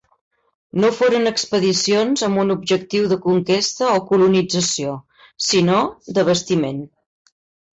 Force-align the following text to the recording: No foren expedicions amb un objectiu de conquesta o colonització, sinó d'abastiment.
No 0.83 0.87
foren 0.99 1.31
expedicions 1.31 2.23
amb 2.27 2.41
un 2.45 2.53
objectiu 2.55 3.05
de 3.11 3.17
conquesta 3.27 3.91
o 3.99 4.01
colonització, 4.09 4.97
sinó 5.51 5.79
d'abastiment. 6.17 6.83